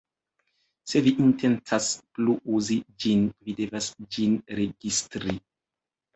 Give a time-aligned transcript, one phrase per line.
[0.93, 5.39] Se vi intencas plu uzi ĝin, vi devas ĝin registri.